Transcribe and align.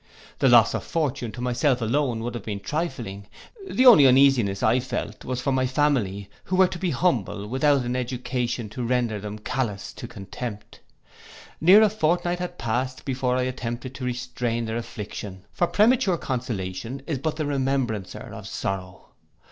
The 0.39 0.49
loss 0.49 0.73
of 0.73 0.83
fortune 0.83 1.31
to 1.33 1.41
myself 1.41 1.79
alone 1.79 2.21
would 2.23 2.33
have 2.33 2.41
been 2.43 2.59
trifling; 2.59 3.27
the 3.69 3.85
only 3.85 4.07
uneasiness 4.07 4.63
I 4.63 4.79
felt 4.79 5.23
was 5.25 5.41
for 5.41 5.51
my 5.51 5.67
family, 5.67 6.27
who 6.45 6.55
were 6.55 6.67
to 6.69 6.79
be 6.79 6.89
humble 6.89 7.45
without 7.45 7.85
an 7.85 7.95
education 7.95 8.67
to 8.69 8.83
render 8.83 9.19
them 9.19 9.37
callous 9.37 9.93
to 9.93 10.07
contempt. 10.07 10.79
Near 11.61 11.83
a 11.83 11.89
fortnight 11.91 12.39
had 12.39 12.57
passed 12.57 13.05
before 13.05 13.37
I 13.37 13.43
attempted 13.43 13.93
to 13.93 14.03
restrain 14.05 14.65
their 14.65 14.77
affliction; 14.77 15.45
for 15.51 15.67
premature 15.67 16.17
consolation 16.17 17.03
is 17.05 17.19
but 17.19 17.35
the 17.35 17.45
remembrancer 17.45 18.31
of 18.33 18.47
sorrow. 18.47 19.09